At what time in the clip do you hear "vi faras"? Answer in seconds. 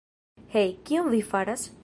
1.17-1.71